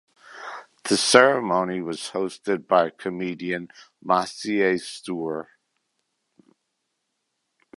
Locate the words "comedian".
2.89-3.67